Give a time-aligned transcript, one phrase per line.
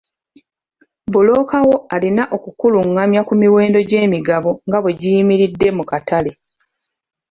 [1.07, 6.31] Bbulooka wo alina okukulungamya ku miwendo gy'emigabo nga bwe giyimiridde mu katale.